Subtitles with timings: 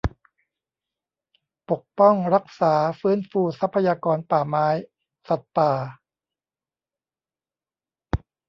[1.69, 4.67] ปกป้อง รักษา ฟื้นฟูทรัพยากรป่าไม้
[5.27, 5.71] สัตว์ป่า